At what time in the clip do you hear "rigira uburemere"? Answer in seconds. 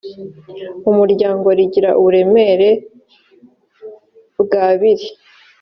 1.57-2.69